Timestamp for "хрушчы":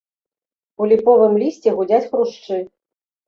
2.09-2.59